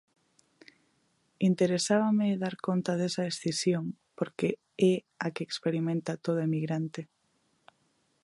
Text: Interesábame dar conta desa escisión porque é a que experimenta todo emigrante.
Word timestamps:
Interesábame 1.49 2.39
dar 2.43 2.55
conta 2.67 2.91
desa 3.01 3.23
escisión 3.33 3.83
porque 4.17 4.49
é 4.93 4.93
a 5.25 5.27
que 5.33 5.43
experimenta 5.49 6.21
todo 6.25 6.39
emigrante. 6.49 7.01